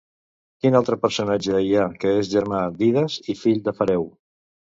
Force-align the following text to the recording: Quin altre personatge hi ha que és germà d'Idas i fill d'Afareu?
Quin 0.63 0.77
altre 0.77 0.97
personatge 1.03 1.59
hi 1.65 1.69
ha 1.75 1.83
que 1.99 2.15
és 2.23 2.31
germà 2.33 2.63
d'Idas 2.79 3.19
i 3.35 3.37
fill 3.45 3.61
d'Afareu? 3.71 4.09